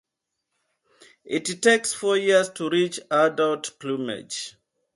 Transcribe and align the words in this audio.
It 1.25 1.61
takes 1.61 1.93
four 1.93 2.17
years 2.17 2.49
to 2.53 2.71
reach 2.71 2.99
adult 3.11 3.77
plumage. 3.79 4.55